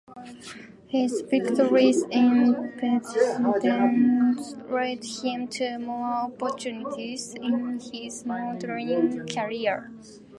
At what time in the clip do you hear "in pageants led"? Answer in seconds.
2.09-5.03